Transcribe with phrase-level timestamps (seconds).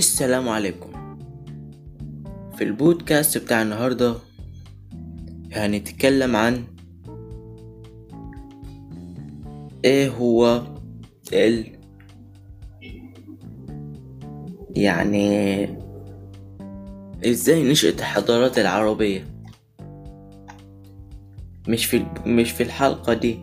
[0.00, 0.90] السلام عليكم.
[2.56, 4.14] في البودكاست بتاع النهاردة
[5.52, 6.64] هنتكلم عن
[9.84, 10.62] إيه هو
[11.32, 11.66] ال
[14.76, 15.68] يعني
[17.26, 19.24] إزاي نشأت الحضارات العربية.
[21.68, 23.38] مش في مش في الحلقة دي.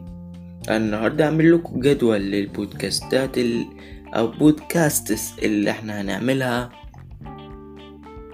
[0.70, 3.66] النهاردة أعمل لكم جدول للبودكاستات ال...
[4.14, 6.70] أو بودكاستس اللي إحنا هنعملها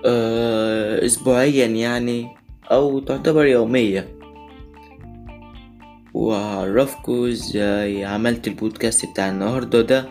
[0.06, 2.28] آه، أسبوعيا يعني
[2.72, 4.08] أو تعتبر يومية.
[6.14, 10.06] وهعرفكوا إزاي عملت البودكاست بتاع النهاردة ده.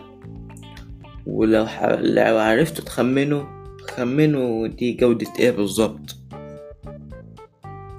[1.25, 1.83] ولو ح...
[1.99, 3.43] لو عرفتوا تخمنوا
[3.95, 6.15] خمنوا دي جودة إيه بالظبط.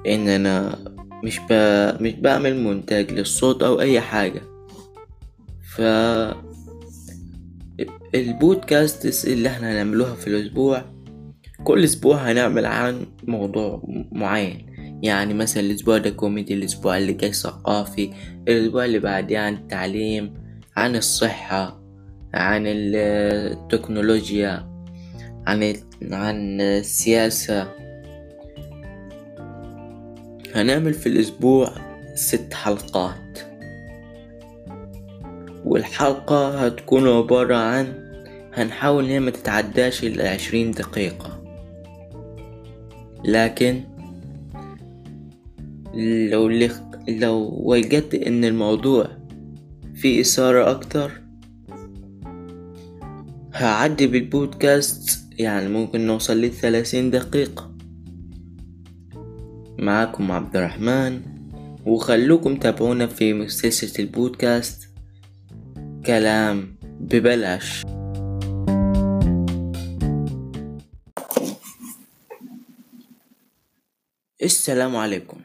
[0.06, 0.78] إن أنا
[1.24, 1.52] مش ب...
[2.02, 4.42] مش بعمل مونتاج للصوت أو أي حاجة.
[5.76, 5.80] ف
[8.14, 10.84] البودكاست اللي إحنا هنعملوها في الأسبوع
[11.64, 14.66] كل أسبوع هنعمل عن موضوع معين.
[15.02, 18.10] يعني مثلا الأسبوع ده كوميدي الأسبوع اللي جاي ثقافي
[18.48, 20.34] الأسبوع اللي بعديه عن التعليم
[20.76, 21.80] عن الصحة
[22.34, 24.74] عن التكنولوجيا
[25.46, 25.74] عن
[26.12, 27.68] عن السياسة.
[30.54, 31.72] هنعمل في الأسبوع
[32.14, 33.38] ست حلقات.
[35.74, 37.94] والحلقة هتكون عبارة عن
[38.52, 41.42] هنحاول إنها ما تتعداش العشرين دقيقة.
[43.24, 43.80] لكن
[46.30, 46.48] لو
[47.08, 49.08] لو وجدت إن الموضوع
[49.94, 51.10] فيه إثارة أكتر
[53.52, 57.70] هعدي بالبودكاست يعني ممكن نوصل للثلاثين دقيقة.
[59.78, 61.20] معاكم عبد الرحمن
[61.86, 64.93] وخلوكم تابعونا في سلسلة البودكاست.
[66.06, 67.82] كلام ببلاش.
[74.42, 75.40] السلام عليكم.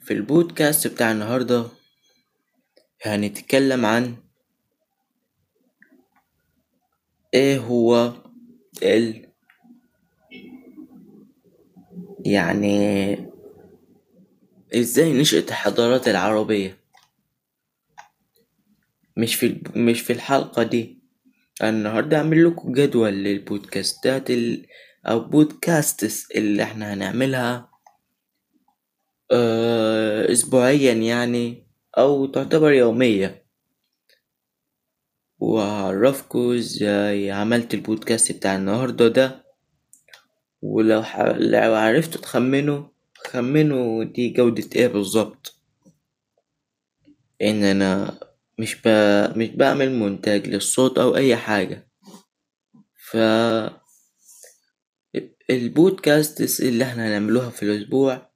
[0.00, 1.66] في البودكاست بتاع النهاردة
[3.02, 4.16] هنتكلم عن
[7.34, 8.12] إيه هو
[8.82, 9.26] ال
[12.24, 13.16] يعني
[14.74, 16.85] إزاي نشأت الحضارات العربية؟
[19.16, 21.02] مش في مش في الحلقة دي.
[21.62, 24.66] النهاردة أعمل لكم جدول للبودكاستات ال...
[25.06, 27.70] أو بودكاستس اللي إحنا هنعملها
[29.32, 31.66] آه، أسبوعيا يعني
[31.98, 33.46] أو تعتبر يومية
[35.38, 39.46] وهعرفكوا إزاي عملت البودكاست بتاع النهاردة ده.
[40.62, 41.20] ولو ح...
[41.20, 42.84] لو عرفتوا تخمنوا
[43.16, 45.54] خمنوا دي جودة إيه بالظبط.
[47.42, 48.18] إن أنا
[48.58, 48.88] مش ب...
[49.38, 51.88] مش بعمل مونتاج للصوت أو أي حاجة.
[53.10, 53.16] ف
[55.50, 58.30] البودكاست اللي إحنا هنعملوها في الأسبوع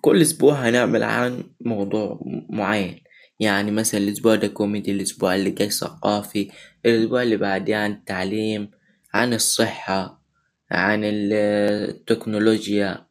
[0.00, 2.20] كل أسبوع هنعمل عن موضوع
[2.50, 3.00] معين.
[3.40, 6.50] يعني مثلا الأسبوع ده كوميدي الأسبوع اللي جاي ثقافي
[6.86, 8.70] الأسبوع اللي بعديه عن التعليم
[9.14, 10.22] عن الصحة
[10.70, 13.06] عن التكنولوجيا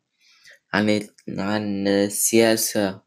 [0.74, 3.07] عن عن السياسة.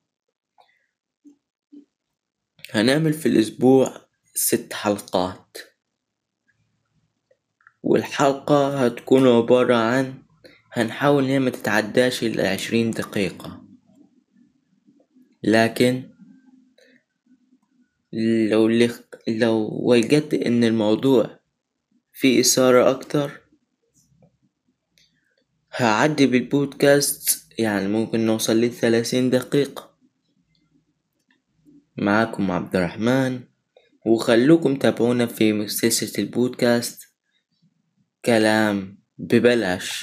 [2.73, 4.01] هنعمل في الأسبوع
[4.35, 5.59] ست حلقات.
[7.83, 10.15] والحلقة هتكون عبارة عن
[10.73, 13.63] هنحاول إنها ما تتعداش العشرين دقيقة.
[15.43, 16.11] لكن
[18.51, 18.69] لو
[19.29, 21.41] لو وجدت إن الموضوع
[22.13, 23.41] فيه إثارة أكتر
[25.77, 29.90] هعدي بالبودكاست يعني ممكن نوصل للثلاثين دقيقة.
[32.01, 33.41] معاكم عبد الرحمن
[34.07, 37.03] وخلوكم تابعونا في سلسلة البودكاست
[38.25, 39.91] كلام ببلاش.